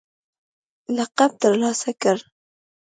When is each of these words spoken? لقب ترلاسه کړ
لقب 0.97 1.31
ترلاسه 1.41 1.91
کړ 2.01 2.17